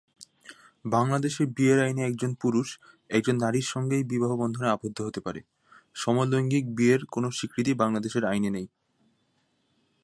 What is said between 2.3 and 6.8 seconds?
পুরুষ একজন নারীর সঙ্গেই বিবাহবন্ধনে আবদ্ধ হতে পারে, সমলৈঙ্গিক